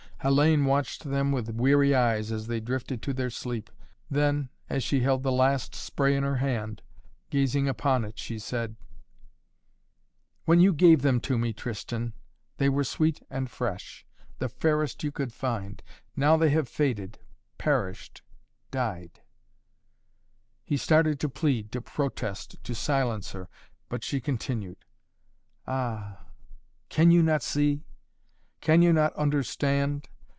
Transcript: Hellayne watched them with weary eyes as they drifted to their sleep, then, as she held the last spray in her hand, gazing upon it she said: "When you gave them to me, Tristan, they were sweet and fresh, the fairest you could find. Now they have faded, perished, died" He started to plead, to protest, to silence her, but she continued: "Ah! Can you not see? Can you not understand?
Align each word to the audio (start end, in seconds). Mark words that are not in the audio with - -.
Hellayne 0.23 0.65
watched 0.65 1.05
them 1.05 1.31
with 1.31 1.49
weary 1.49 1.95
eyes 1.95 2.31
as 2.31 2.45
they 2.45 2.59
drifted 2.59 3.01
to 3.01 3.11
their 3.11 3.31
sleep, 3.31 3.71
then, 4.07 4.49
as 4.69 4.83
she 4.83 4.99
held 4.99 5.23
the 5.23 5.31
last 5.31 5.73
spray 5.73 6.15
in 6.15 6.21
her 6.21 6.35
hand, 6.35 6.83
gazing 7.31 7.67
upon 7.67 8.05
it 8.05 8.19
she 8.19 8.37
said: 8.37 8.75
"When 10.45 10.59
you 10.59 10.73
gave 10.73 11.01
them 11.01 11.21
to 11.21 11.39
me, 11.39 11.53
Tristan, 11.53 12.13
they 12.57 12.69
were 12.69 12.83
sweet 12.83 13.19
and 13.31 13.49
fresh, 13.49 14.05
the 14.37 14.47
fairest 14.47 15.03
you 15.03 15.11
could 15.11 15.33
find. 15.33 15.81
Now 16.15 16.37
they 16.37 16.51
have 16.51 16.69
faded, 16.69 17.17
perished, 17.57 18.21
died" 18.69 19.21
He 20.67 20.77
started 20.77 21.19
to 21.21 21.29
plead, 21.29 21.71
to 21.71 21.81
protest, 21.81 22.63
to 22.63 22.75
silence 22.75 23.31
her, 23.31 23.49
but 23.89 24.03
she 24.03 24.21
continued: 24.21 24.85
"Ah! 25.65 26.27
Can 26.89 27.09
you 27.09 27.23
not 27.23 27.41
see? 27.41 27.85
Can 28.59 28.83
you 28.83 28.93
not 28.93 29.15
understand? 29.15 30.07